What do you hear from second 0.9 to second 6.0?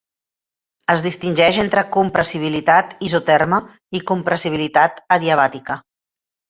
Es distingeix entre compressibilitat isoterma i compressibilitat adiabàtica.